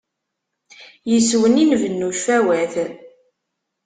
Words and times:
Yes-wen 1.11 1.61
i 1.63 1.65
nbennu 1.71 2.09
cfawat. 2.17 2.73